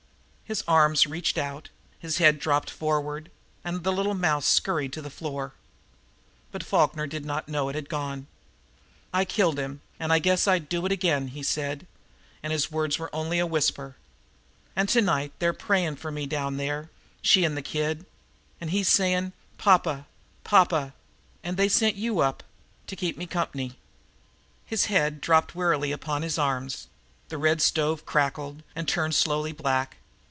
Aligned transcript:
His 0.43 0.65
arms 0.67 1.07
reached 1.07 1.37
out; 1.37 1.69
his 1.99 2.17
head 2.17 2.37
dropped 2.37 2.69
forward, 2.69 3.31
and 3.63 3.85
the 3.85 3.93
little 3.93 4.13
mouse 4.13 4.45
scurried 4.45 4.91
to 4.91 5.01
the 5.01 5.09
floor. 5.09 5.53
But 6.51 6.61
Falkner 6.61 7.07
did 7.07 7.23
not 7.23 7.47
know 7.47 7.67
that 7.67 7.69
it 7.69 7.75
had 7.83 7.89
gone. 7.89 8.27
"I 9.13 9.23
killed 9.23 9.57
him, 9.57 9.79
an' 9.97 10.11
I 10.11 10.19
guess 10.19 10.49
I'd 10.49 10.67
do 10.67 10.85
it 10.85 10.91
again," 10.91 11.29
he 11.29 11.41
said, 11.41 11.87
and 12.43 12.51
his 12.51 12.69
words 12.69 12.99
were 12.99 13.09
only 13.15 13.39
a 13.39 13.45
whisper. 13.47 13.95
"An' 14.75 14.87
to 14.87 14.99
night 15.01 15.31
they're 15.39 15.53
prayin' 15.53 15.95
for 15.95 16.11
me 16.11 16.25
down 16.27 16.57
there 16.57 16.89
she 17.21 17.45
'n 17.45 17.55
the 17.55 17.61
kid 17.61 18.05
an' 18.59 18.67
he's 18.67 18.89
sayin', 18.89 19.31
'Pa 19.57 19.77
pa 19.77 20.03
Pa 20.43 20.65
pa'; 20.65 20.91
an' 21.45 21.55
they 21.55 21.69
sent 21.69 21.95
you 21.95 22.19
up 22.19 22.43
to 22.87 22.97
keep 22.97 23.17
me 23.17 23.25
comp'ny" 23.25 23.77
His 24.65 24.87
head 24.87 25.21
dropped 25.21 25.55
wearily 25.55 25.93
upon 25.93 26.23
his 26.23 26.37
arms. 26.37 26.89
The 27.29 27.37
red 27.37 27.61
stove 27.61 28.05
crackled, 28.05 28.63
and 28.75 28.85
turned 28.85 29.15
slowly 29.15 29.53
black. 29.53 29.95